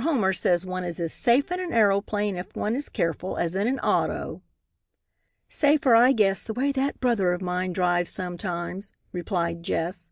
Homer 0.00 0.32
says 0.32 0.66
one 0.66 0.82
is 0.82 0.98
as 0.98 1.12
safe 1.12 1.52
in 1.52 1.60
an 1.60 1.72
aeroplane, 1.72 2.36
if 2.36 2.56
one 2.56 2.74
is 2.74 2.88
careful, 2.88 3.36
as 3.36 3.54
in 3.54 3.68
an 3.68 3.78
auto." 3.78 4.42
"Safer 5.48 5.94
I 5.94 6.10
guess, 6.10 6.42
the 6.42 6.52
way 6.52 6.72
that 6.72 6.98
brother 6.98 7.32
of 7.32 7.40
mine 7.40 7.72
drives 7.72 8.10
sometimes," 8.10 8.90
replied 9.12 9.62
Jess. 9.62 10.10